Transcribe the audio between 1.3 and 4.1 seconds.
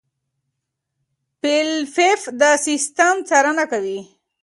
فېلېپ د سیستم څارنه کوي.